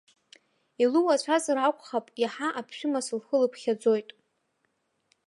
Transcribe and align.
Илуацәазар 0.83 1.57
акәхап, 1.57 2.05
иаҳа 2.21 2.47
аԥшәымас 2.59 3.07
лхы 3.17 3.35
лыԥхьаӡоит. 3.41 4.09